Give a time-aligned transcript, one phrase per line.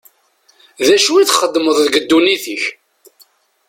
[0.87, 2.63] D acu i txeddmeḍ deg ddunit-k?